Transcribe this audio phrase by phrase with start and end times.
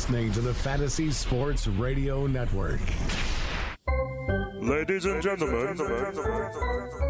[0.00, 2.80] You're listening to the Fantasy Sports Radio Network.
[4.54, 5.76] Ladies and gentlemen,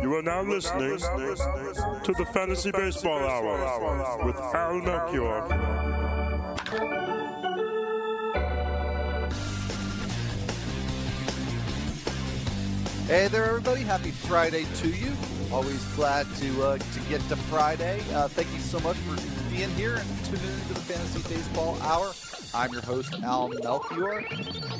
[0.02, 5.46] you are now listening to the Fantasy Baseball Hour with Al Melchior.
[13.06, 13.82] Hey there, everybody.
[13.82, 15.12] Happy Friday to you.
[15.52, 18.00] Always glad to uh, to get to Friday.
[18.12, 19.16] Uh, thank you so much for
[19.50, 22.12] being here and tuning into the Fantasy Baseball Hour.
[22.52, 24.24] I'm your host, Al Melchior.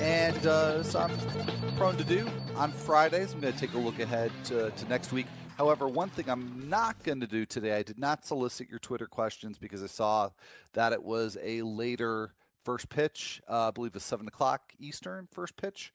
[0.00, 3.32] And uh, so I'm prone to do on Fridays.
[3.32, 5.26] I'm going to take a look ahead to, to next week.
[5.56, 9.06] However, one thing I'm not going to do today, I did not solicit your Twitter
[9.06, 10.30] questions because I saw
[10.72, 13.40] that it was a later first pitch.
[13.48, 15.92] Uh, I believe it's 7 o'clock Eastern first pitch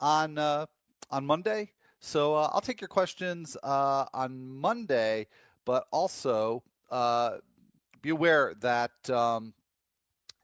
[0.00, 0.66] on uh,
[1.10, 1.72] on Monday.
[1.98, 5.26] So uh, I'll take your questions uh, on Monday,
[5.66, 7.38] but also uh,
[8.00, 9.52] be aware that um,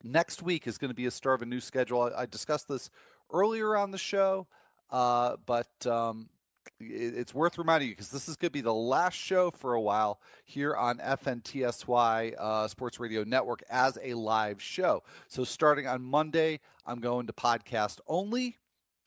[0.06, 2.02] next week is going to be a start of a new schedule.
[2.02, 2.90] I, I discussed this
[3.32, 4.46] earlier on the show,
[4.90, 6.28] uh, but um,
[6.80, 9.74] it, it's worth reminding you because this is going to be the last show for
[9.74, 15.02] a while here on FNTSY uh, Sports Radio Network as a live show.
[15.28, 18.58] So starting on Monday, I'm going to podcast only.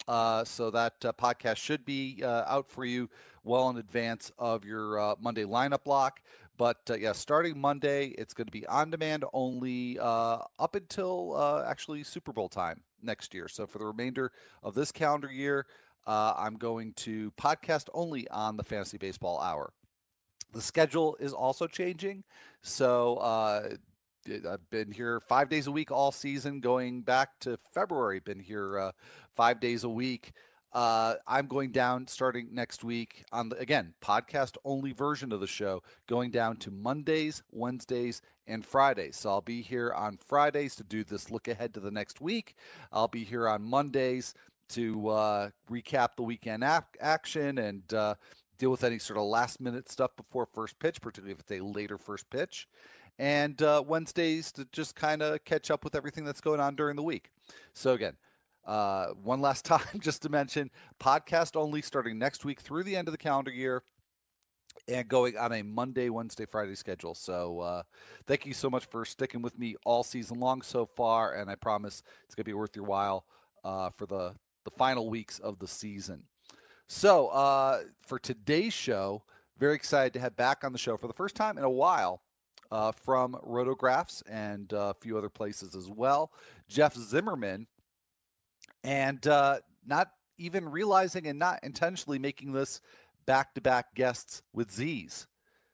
[0.07, 3.07] Uh, so that uh, podcast should be uh, out for you
[3.43, 6.19] well in advance of your uh, Monday lineup block.
[6.59, 11.63] But uh, yeah, starting Monday, it's going to be on demand only uh, up until
[11.65, 13.47] actually Super Bowl time next year.
[13.47, 15.65] So for the remainder of this calendar year,
[16.05, 19.71] I'm going to podcast only on the Fantasy Baseball Hour.
[20.53, 22.25] The schedule is also changing.
[22.61, 23.19] So
[24.27, 28.19] I've been here five days a week all season, going back to February.
[28.19, 28.91] Been here uh,
[29.33, 30.33] five days a week.
[30.71, 35.47] Uh, I'm going down starting next week on the again podcast only version of the
[35.47, 39.17] show, going down to Mondays, Wednesdays, and Fridays.
[39.17, 42.55] So I'll be here on Fridays to do this look ahead to the next week.
[42.91, 44.33] I'll be here on Mondays
[44.69, 48.13] to uh, recap the weekend ap- action and uh,
[48.59, 51.63] deal with any sort of last minute stuff before first pitch, particularly if it's a
[51.63, 52.67] later first pitch
[53.19, 56.95] and uh, Wednesdays to just kind of catch up with everything that's going on during
[56.95, 57.29] the week.
[57.73, 58.13] So, again,
[58.69, 60.69] uh, one last time, just to mention
[60.99, 63.81] podcast only starting next week through the end of the calendar year
[64.87, 67.15] and going on a Monday, Wednesday, Friday schedule.
[67.15, 67.83] So, uh,
[68.27, 71.33] thank you so much for sticking with me all season long so far.
[71.33, 73.25] And I promise it's going to be worth your while
[73.63, 74.35] uh, for the,
[74.65, 76.23] the final weeks of the season.
[76.87, 79.23] So, uh, for today's show,
[79.57, 82.21] very excited to have back on the show for the first time in a while
[82.71, 86.31] uh, from Rotographs and uh, a few other places as well.
[86.67, 87.67] Jeff Zimmerman,
[88.83, 92.81] and uh, not even realizing and not intentionally making this
[93.25, 95.27] back to back guests with Z's.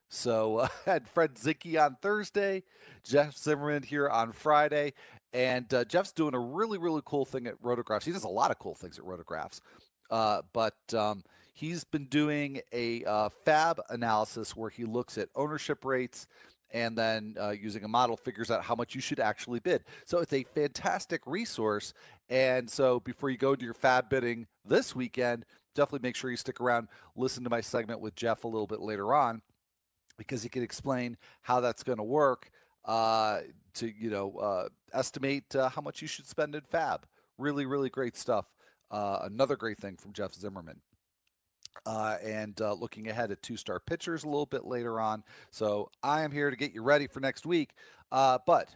[0.10, 2.64] So uh, had Fred Zinkie on Thursday,
[3.04, 4.94] Jeff Zimmerman here on Friday,
[5.34, 8.04] and uh, Jeff's doing a really really cool thing at Rotographs.
[8.04, 9.62] He does a lot of cool things at Rotographs,
[10.10, 11.24] uh, but um,
[11.54, 16.28] he's been doing a uh, FAAB analysis where he looks at ownership rates
[16.76, 19.86] and then uh, using a model figures out how much you should actually bid.
[20.06, 21.94] So it's a fantastic resource.
[22.30, 26.36] And so before you go to your FAAB bidding this weekend, definitely make sure you
[26.36, 29.42] stick around, listen to my segment with Jeff a little bit later on,
[30.18, 32.52] because he can explain how that's going to work
[32.84, 33.40] uh,
[33.76, 37.04] to you know uh, estimate uh, how much you should spend in FAAB.
[37.38, 38.48] Really, really great stuff.
[38.92, 40.82] Uh, another great thing from Jeff Zimmerman
[41.86, 45.24] uh, and uh, looking ahead at two star pitchers a little bit later on.
[45.52, 47.72] So I am here to get you ready for next week.
[48.12, 48.70] Uh, but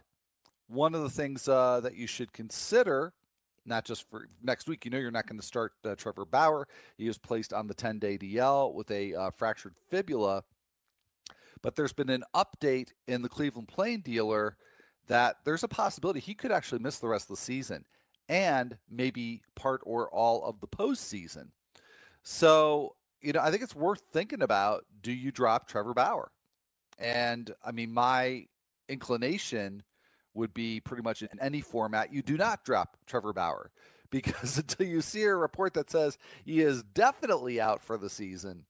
[0.68, 3.12] one of the things uh, that you should consider,
[3.66, 6.68] not just for next week, you know, you're not going to start uh, Trevor Bauer.
[6.96, 10.44] He was placed on the 10 day DL with a uh, fractured fibula.
[11.62, 14.56] But there's been an update in the Cleveland Plain dealer
[15.08, 17.84] that there's a possibility he could actually miss the rest of the season
[18.28, 21.48] and maybe part or all of the postseason.
[22.22, 26.30] So, you know, I think it's worth thinking about do you drop Trevor Bauer?
[26.98, 28.46] And I mean, my
[28.88, 29.82] inclination
[30.34, 33.70] would be pretty much in any format, you do not drop Trevor Bauer
[34.10, 38.64] because until you see a report that says he is definitely out for the season,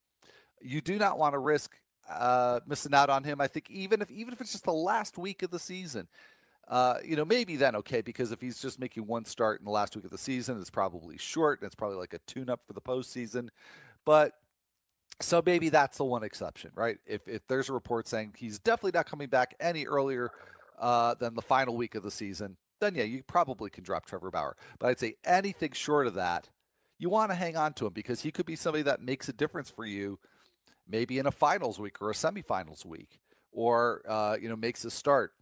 [0.61, 1.75] you do not want to risk
[2.09, 3.41] uh, missing out on him.
[3.41, 6.09] I think even if even if it's just the last week of the season,
[6.71, 9.73] uh, you know, maybe then okay, because if he's just making one start in the
[9.73, 12.61] last week of the season, it's probably short and it's probably like a tune up
[12.65, 13.49] for the postseason.
[14.07, 14.35] But
[15.21, 16.99] so maybe that's the one exception, right?
[17.07, 20.31] If, if there's a report saying he's definitely not coming back any earlier
[20.79, 24.31] uh, than the final week of the season, then yeah, you probably can drop Trevor
[24.31, 24.57] Bauer.
[24.79, 26.49] But I'd say anything short of that,
[27.01, 29.33] you want to hang on to him because he could be somebody that makes a
[29.33, 30.21] difference for you,
[30.89, 33.19] maybe in a finals week or a semifinals week,
[33.51, 35.33] or uh, you know makes a start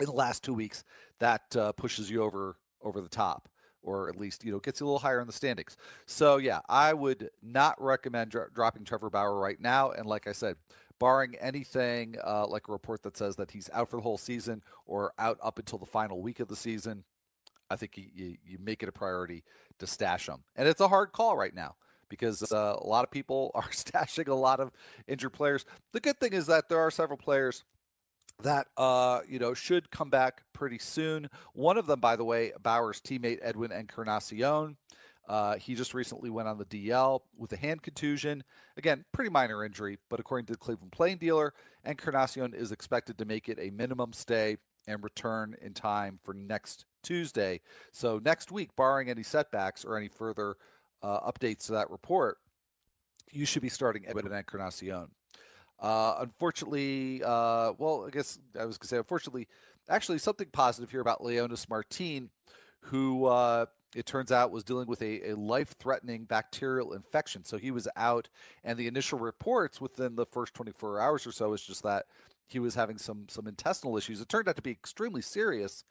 [0.00, 0.84] in the last two weeks
[1.20, 3.48] that uh, pushes you over over the top
[3.82, 5.76] or at least you know gets you a little higher in the standings.
[6.06, 9.90] So yeah, I would not recommend dro- dropping Trevor Bauer right now.
[9.90, 10.56] And like I said,
[10.98, 14.62] barring anything uh, like a report that says that he's out for the whole season
[14.86, 17.04] or out up until the final week of the season,
[17.70, 19.42] I think you, you, you make it a priority
[19.78, 20.44] to stash him.
[20.54, 21.74] And it's a hard call right now
[22.08, 24.70] because uh, a lot of people are stashing a lot of
[25.08, 25.64] injured players.
[25.92, 27.64] The good thing is that there are several players
[28.42, 31.28] that uh, you know should come back pretty soon.
[31.54, 34.76] One of them, by the way, Bauer's teammate Edwin Encarnacion.
[35.28, 38.42] Uh, he just recently went on the DL with a hand contusion.
[38.76, 41.54] Again, pretty minor injury, but according to the Cleveland Plain Dealer,
[41.84, 44.56] Encarnacion is expected to make it a minimum stay
[44.88, 47.60] and return in time for next Tuesday.
[47.92, 50.56] So next week, barring any setbacks or any further
[51.02, 52.38] uh, updates to that report,
[53.30, 55.08] you should be starting Edwin Encarnacion.
[55.82, 59.48] Uh, unfortunately, uh, well, I guess I was going to say, unfortunately,
[59.90, 62.30] actually, something positive here about Leonys Martin,
[62.82, 67.44] who uh, it turns out was dealing with a, a life threatening bacterial infection.
[67.44, 68.28] So he was out,
[68.62, 72.06] and the initial reports within the first 24 hours or so is just that
[72.46, 74.20] he was having some, some intestinal issues.
[74.20, 75.84] It turned out to be extremely serious.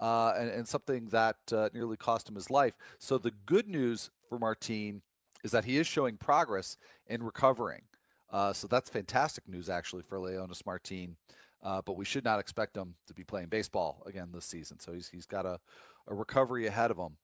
[0.00, 2.76] Uh, and, and, something that uh, nearly cost him his life.
[2.98, 5.02] So the good news for Martin
[5.44, 6.76] is that he is showing progress
[7.06, 7.82] in recovering.
[8.30, 11.16] Uh, so that's fantastic news, actually, for Leonys Martin.
[11.62, 14.78] Uh, but we should not expect him to be playing baseball again this season.
[14.78, 15.58] So he's, he's got a,
[16.06, 17.16] a recovery ahead of him.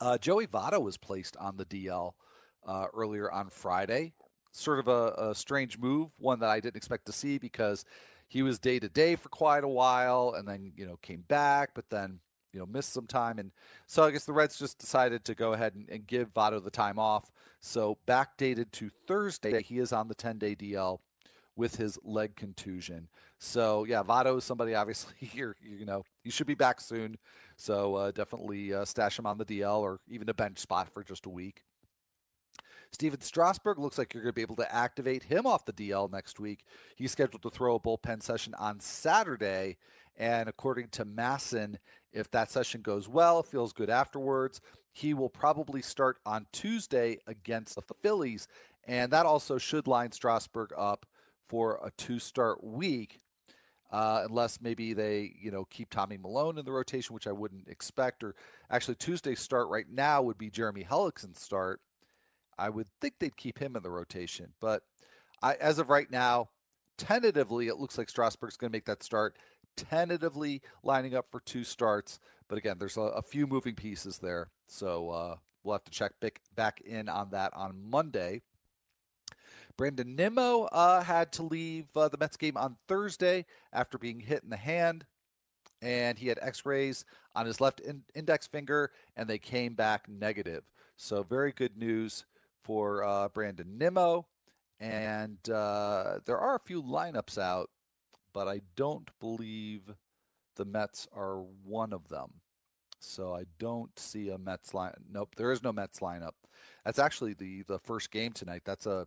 [0.00, 2.12] Uh, Joey Votto was placed on the DL
[2.66, 4.14] uh, earlier on Friday.
[4.52, 7.84] Sort of a, a, strange move, one that I didn't expect to see because
[8.28, 11.70] he was day to day for quite a while and then, you know, came back,
[11.74, 12.20] but then
[12.54, 13.50] you know missed some time, and
[13.86, 16.70] so I guess the Reds just decided to go ahead and, and give Votto the
[16.70, 17.32] time off.
[17.60, 21.00] So backdated to Thursday, he is on the 10 day DL
[21.56, 23.08] with his leg contusion.
[23.38, 25.56] So yeah, Votto is somebody obviously here.
[25.60, 27.16] You know, you should be back soon.
[27.56, 31.02] So uh, definitely uh, stash him on the DL or even a bench spot for
[31.02, 31.64] just a week.
[32.94, 36.10] Stephen Strasburg looks like you're going to be able to activate him off the DL
[36.12, 36.64] next week.
[36.94, 39.78] He's scheduled to throw a bullpen session on Saturday.
[40.16, 41.76] And according to MASN,
[42.12, 44.60] if that session goes well, feels good afterwards,
[44.92, 48.46] he will probably start on Tuesday against the Phillies.
[48.86, 51.06] And that also should line Strasburg up
[51.48, 53.20] for a two start week.
[53.90, 57.68] Uh, unless maybe they, you know, keep Tommy Milone in the rotation, which I wouldn't
[57.68, 58.24] expect.
[58.24, 58.34] Or
[58.68, 61.80] actually, Tuesday's start right now would be Jeremy Hellickson's start.
[62.58, 64.82] I would think they'd keep him in the rotation, but
[65.42, 66.48] I, as of right now,
[66.98, 69.36] tentatively, it looks like Strasburg's going to make that start
[69.76, 72.20] tentatively lining up for two starts.
[72.48, 74.48] But again, there's a, a few moving pieces there.
[74.66, 76.12] So uh, we'll have to check
[76.54, 78.42] back, in on that on Monday.
[79.76, 84.44] Brandon Nimmo uh, had to leave uh, the Mets game on Thursday after being hit
[84.44, 85.04] in the hand.
[85.82, 87.04] And he had x rays
[87.34, 90.62] on his left in- index finger, and they came back negative.
[90.96, 92.24] So, very good news
[92.62, 94.26] for uh, Brandon Nimmo.
[94.80, 97.70] And uh, there are a few lineups out
[98.34, 99.94] but I don't believe
[100.56, 102.40] the Mets are one of them.
[103.00, 104.92] So I don't see a Mets line.
[105.10, 106.32] Nope, there is no Mets lineup.
[106.84, 108.62] That's actually the the first game tonight.
[108.64, 109.06] That's a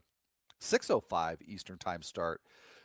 [0.60, 2.42] 6:05 Eastern Time start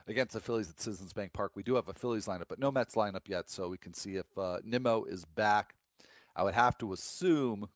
[0.07, 1.53] against the Phillies at Citizens Bank Park.
[1.55, 4.17] We do have a Phillies lineup, but no Mets lineup yet, so we can see
[4.17, 5.75] if uh, Nimmo is back.
[6.35, 7.69] I would have to assume,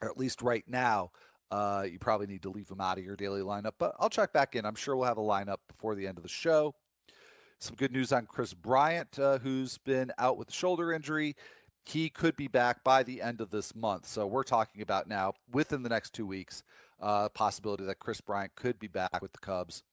[0.00, 1.10] or at least right now,
[1.50, 3.72] uh, you probably need to leave him out of your daily lineup.
[3.78, 4.64] But I'll check back in.
[4.64, 6.74] I'm sure we'll have a lineup before the end of the show.
[7.62, 11.36] Some good news on Kris Bryant, uh, who's been out with a shoulder injury.
[11.84, 14.04] He could be back by the end of this month.
[14.08, 16.64] So we're talking about now within the next two weeks,
[17.00, 19.84] uh, possibility that Kris Bryant could be back with the Cubs,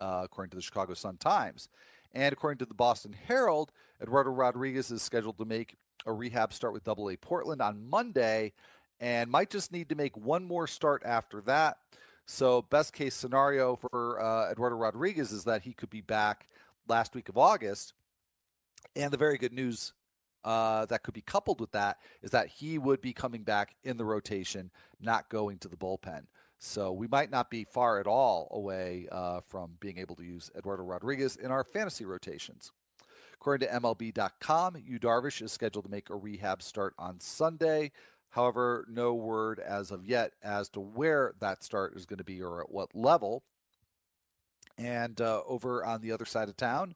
[0.00, 1.68] uh, according to the Chicago Sun Times.
[2.14, 6.72] And according to the Boston Herald, Eduardo Rodriguez is scheduled to make a rehab start
[6.72, 8.54] with Double A Portland on Monday
[9.00, 11.76] and might just need to make one more start after that.
[12.24, 16.46] So, best case scenario for uh, Eduardo Rodriguez is that he could be back
[16.88, 17.92] last week of August.
[18.96, 19.92] And the very good news
[20.44, 23.96] uh, that could be coupled with that is that he would be coming back in
[23.96, 26.22] the rotation, not going to the bullpen.
[26.58, 30.50] So we might not be far at all away uh, from being able to use
[30.56, 32.72] Eduardo Rodriguez in our fantasy rotations.
[33.34, 37.92] According to MLB.com, Yu Darvish is scheduled to make a rehab start on Sunday.
[38.30, 42.42] However, no word as of yet as to where that start is going to be
[42.42, 43.44] or at what level.
[44.78, 46.94] And uh, over on the other side of town,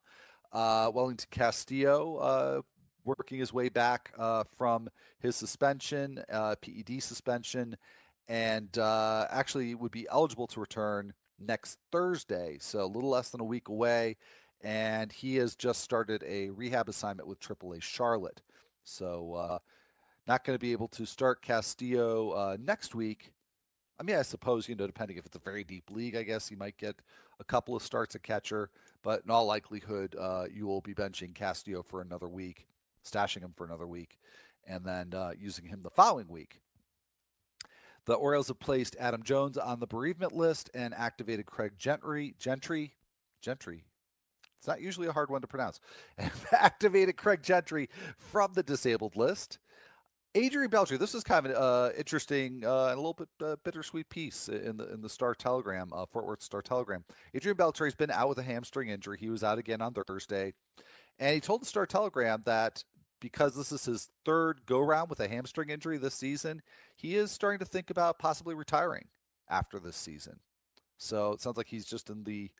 [0.52, 2.62] uh, Wellington Castillo uh,
[3.04, 7.76] working his way back uh, from his suspension, uh, PED suspension,
[8.28, 12.58] and uh, actually would be eligible to return next Thursday.
[12.60, 14.16] So a little less than a week away.
[14.64, 18.42] And he has just started a rehab assignment with AAA Charlotte.
[18.84, 19.58] So
[20.28, 23.32] not going to be able to start Castillo next week.
[23.98, 26.48] I mean, I suppose, you know, depending if it's a very deep league, I guess
[26.48, 26.96] he might get
[27.42, 28.70] a couple of starts at catcher,
[29.02, 32.68] but in all likelihood, uh, you will be benching Castillo for another week,
[33.04, 34.16] stashing him for another week,
[34.64, 36.60] and then uh, using him the following week.
[38.04, 42.34] The Orioles have placed Adam Jones on the bereavement list and activated Craig Gentry.
[42.38, 42.94] Gentry,
[43.40, 43.84] Gentry.
[44.58, 45.80] It's not usually a hard one to pronounce.
[46.52, 49.58] activated Craig Gentry from the disabled list.
[50.34, 53.56] Adrian Beltre, this is kind of an uh, interesting uh, and a little bit uh,
[53.64, 57.04] bittersweet piece in the in the Star Telegram, uh, Fort Worth Star Telegram.
[57.34, 59.18] Adrian Beltre has been out with a hamstring injury.
[59.20, 60.54] He was out again on Thursday,
[61.18, 62.82] and he told the Star Telegram that
[63.20, 66.62] because this is his third go round with a hamstring injury this season,
[66.96, 69.08] he is starting to think about possibly retiring
[69.50, 70.40] after this season.
[70.96, 72.50] So it sounds like he's just in the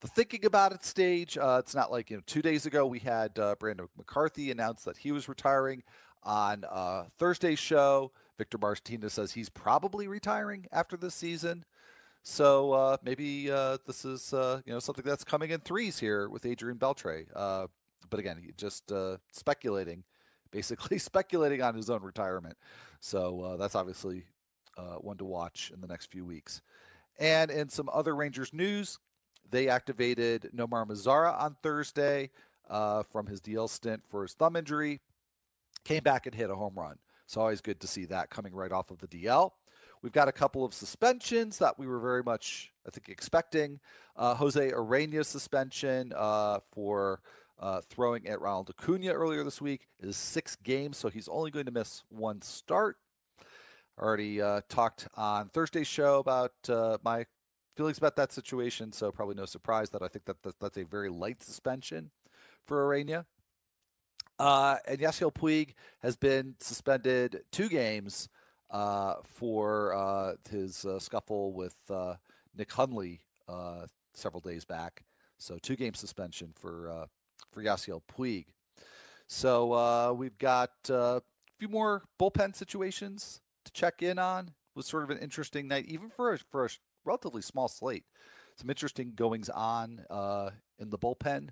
[0.00, 1.38] the thinking about it stage.
[1.38, 4.84] Uh, it's not like you know two days ago we had uh, Brandon McCarthy announce
[4.84, 5.82] that he was retiring
[6.22, 8.12] on uh, Thursday's show.
[8.36, 11.64] Victor Martinez says he's probably retiring after this season.
[12.22, 16.28] So uh, maybe uh, this is uh, you know something that's coming in threes here
[16.28, 17.26] with Adrian Beltre.
[17.34, 17.66] Uh,
[18.10, 20.04] but again, just uh, speculating,
[20.50, 22.56] basically speculating on his own retirement.
[23.00, 24.24] So that's obviously
[25.00, 26.62] one to watch in the next few weeks.
[27.18, 28.98] And in some other Rangers news,
[29.50, 32.30] they activated Nomar Mazara on Thursday
[32.68, 35.00] from his DL stint for his thumb injury
[35.88, 36.98] came back and hit a home run.
[37.24, 39.52] It's always good to see that coming right off of the DL.
[40.02, 43.80] We've got a couple of suspensions that we were very much, I think, expecting.
[44.14, 47.22] Uh, Jose Urena suspension uh, for
[47.58, 51.64] uh, throwing at Ronald Acuna earlier this week is six games, so he's only going
[51.64, 52.98] to miss one start.
[53.98, 57.24] Already uh, talked on Thursday's show about uh, my
[57.76, 61.08] feelings about that situation, so probably no surprise that I think that that's a very
[61.08, 62.10] light suspension
[62.66, 63.24] for Urena.
[64.38, 68.28] Uh, and Yasiel Puig has been suspended two games
[68.70, 72.14] uh, for uh, his uh, scuffle with uh,
[72.56, 75.04] Nick Hundley uh, several days back.
[75.38, 77.06] So two game suspension for
[77.52, 78.46] for Yasiel Puig.
[79.26, 81.22] So we've got a
[81.58, 84.48] few more bullpen situations to check in on.
[84.48, 86.68] It was sort of an interesting night, even for a, for a
[87.04, 88.04] relatively small slate.
[88.56, 90.04] Some interesting goings on
[90.78, 91.50] in the bullpen,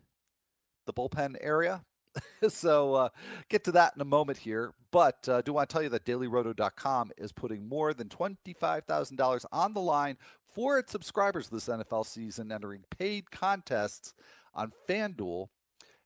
[0.84, 1.84] the bullpen area.
[2.48, 3.08] so uh,
[3.48, 4.72] get to that in a moment here.
[4.90, 9.74] But uh, do want to tell you that dailyroto.com is putting more than $25,000 on
[9.74, 10.16] the line
[10.54, 14.14] for its subscribers this NFL season, entering paid contests
[14.54, 15.48] on FanDuel.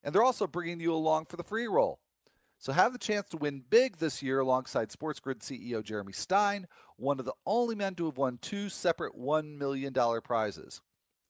[0.02, 2.00] And they're also bringing you along for the free roll.
[2.58, 6.66] So have the chance to win big this year alongside Sports Grid CEO Jeremy Stein,
[6.96, 10.82] one of the only men to have won two separate $1 million prizes.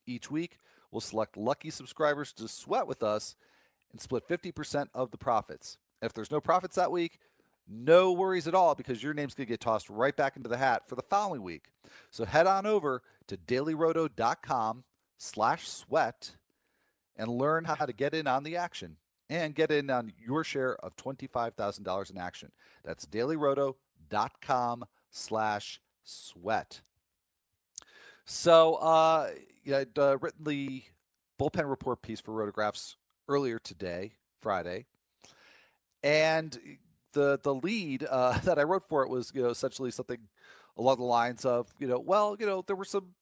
[0.07, 0.59] Each week,
[0.91, 3.37] we'll select lucky subscribers to sweat with us–
[3.93, 5.79] and split 50% of the profits.
[6.03, 7.19] If there's no profits that week,
[7.69, 10.57] no worries at all because your name's going to get tossed right back into the
[10.57, 11.71] hat for the following week.
[12.11, 14.85] So head on over to dailyroto.com
[15.19, 16.33] slash sweat
[17.17, 18.97] and learn how to get in on the action
[19.29, 22.51] and get in on your share of $25,000 in action.
[22.85, 26.81] That's dailyroto.com slash sweat.
[28.25, 29.31] So, uh,
[29.65, 30.83] yeah, I'd uh, written the
[31.39, 32.97] bullpen report piece for Rotographs
[33.31, 34.85] earlier today, Friday,
[36.03, 36.59] and
[37.13, 40.19] the the lead uh, that I wrote for it was you know essentially something
[40.77, 43.15] along the lines of you know well you know there were some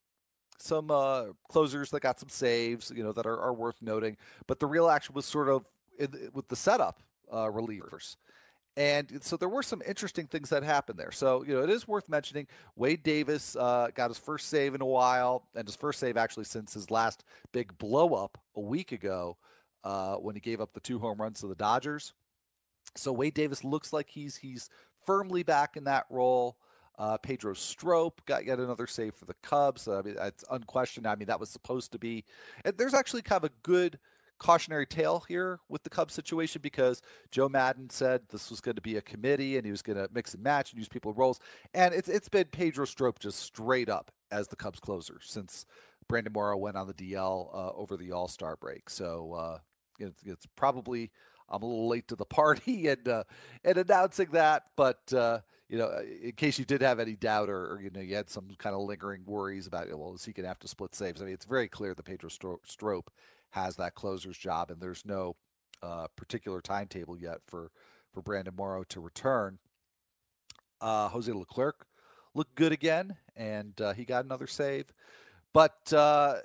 [0.58, 4.58] some uh, closers that got some saves you know that are, are worth noting, but
[4.58, 5.66] the real action was sort of
[5.98, 8.16] in, with the setup uh, relievers.
[8.76, 11.10] And so there were some interesting things that happened there.
[11.10, 12.46] So, you know, it is worth mentioning
[12.76, 16.44] Wade Davis uh, got his first save in a while, and his first save actually
[16.44, 19.36] since his last big blow up a week ago
[19.84, 22.12] uh, when he gave up the two home runs to the Dodgers.
[22.96, 24.70] So Wade Davis looks like he's he's
[25.04, 26.56] firmly back in that role.
[26.98, 29.86] Uh, Pedro Strop got yet another save for the Cubs.
[29.86, 31.06] I mean, it's unquestioned.
[31.06, 32.24] I mean, that was supposed to be.
[32.64, 34.00] And there's actually kind of a good
[34.38, 38.82] cautionary tale here with the Cubs situation because Joe Maddon said this was going to
[38.82, 41.40] be a committee and he was going to mix and match and use people roles.
[41.74, 45.66] And it's it's been Pedro Strop just straight up as the Cubs closer since
[46.08, 48.90] Brandon Morrow went on the DL uh, over the All Star break.
[48.90, 49.58] So uh,
[49.98, 51.10] it's, it's probably
[51.48, 53.24] I'm a little late to the party and uh,
[53.64, 57.74] and announcing that, but uh, you know, in case you did have any doubt or,
[57.74, 60.44] or, you know you had some kind of lingering worries about well, is he going
[60.44, 61.20] to have to split saves?
[61.20, 63.10] I mean, it's very clear that Pedro Strop
[63.50, 65.36] has that closer's job, and there's no
[65.82, 67.70] uh, particular timetable yet for
[68.12, 69.58] for Brandon Morrow to return.
[70.80, 71.86] Uh, Jose Leclerc
[72.34, 74.86] looked good again, and uh, he got another save.
[75.52, 76.36] But uh,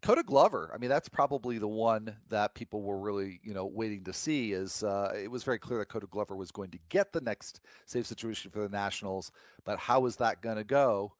[0.00, 4.04] Koda Glover, I mean, that's probably the one that people were really, you know, waiting
[4.04, 4.52] to see.
[4.52, 7.60] Is uh, it was very clear that Koda Glover was going to get the next
[7.86, 9.32] save situation for the Nationals,
[9.64, 11.14] but how is that going to go?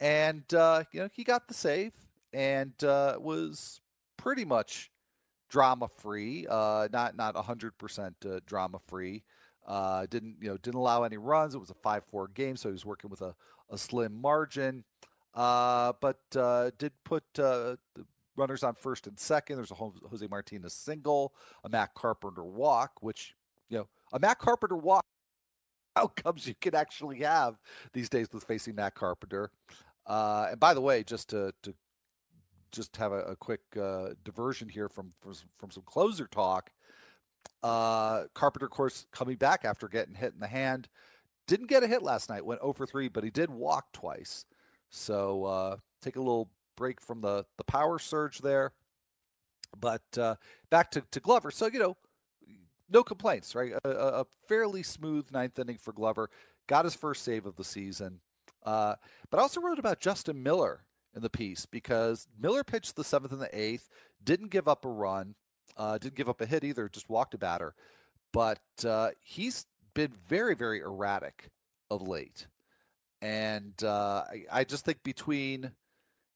[0.00, 1.92] And uh, you know, he got the save
[2.32, 3.80] and uh, was
[4.16, 4.90] pretty much
[5.48, 9.24] drama free, uh, not not hundred percent uh, drama free.
[9.66, 10.56] Uh, didn't you know?
[10.58, 11.54] Didn't allow any runs.
[11.54, 13.34] It was a five-four game, so he was working with a,
[13.70, 14.84] a slim margin.
[15.38, 17.76] Uh, but uh, did put uh,
[18.34, 19.54] runners on first and second.
[19.54, 23.36] There's a Jose Martinez single, a Matt Carpenter walk, which
[23.68, 25.04] you know a Matt Carpenter walk
[25.96, 27.56] outcomes you can actually have
[27.92, 29.52] these days with facing Matt Carpenter.
[30.08, 31.72] Uh, and by the way, just to, to
[32.72, 36.70] just have a, a quick uh, diversion here from, from, from some closer talk.
[37.62, 40.88] Uh, Carpenter, of course, coming back after getting hit in the hand,
[41.46, 42.44] didn't get a hit last night.
[42.44, 44.44] Went 0 for 3, but he did walk twice.
[44.90, 48.72] So uh, take a little break from the the power surge there.
[49.78, 50.36] But uh,
[50.70, 51.50] back to, to Glover.
[51.50, 51.96] So you know,
[52.88, 53.72] no complaints, right?
[53.84, 56.30] A, a, fairly smooth ninth inning for Glover.
[56.66, 58.20] Got his first save of the season.
[58.64, 58.94] Uh,
[59.30, 63.32] but I also wrote about Justin Miller in the piece because Miller pitched the seventh
[63.32, 63.88] and the eighth,
[64.22, 65.34] didn't give up a run,
[65.76, 67.74] uh, didn't give up a hit either, just walked a batter.
[68.32, 71.48] But uh, he's been very, very erratic
[71.90, 72.46] of late.
[73.20, 75.72] And uh, I, I, just think between,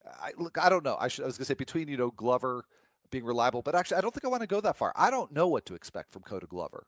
[0.04, 0.96] I, look, I don't know.
[0.98, 2.64] I, should, I was going to say between, you know, Glover
[3.10, 4.92] being reliable, but actually, I don't think I want to go that far.
[4.96, 6.86] I don't know what to expect from Koda Glover.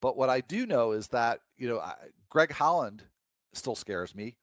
[0.00, 1.82] But what I do know is that, you know,
[2.30, 3.04] Greg Holland
[3.52, 4.36] still scares me.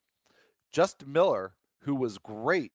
[0.72, 1.54] Justin Miller
[1.84, 2.72] who was great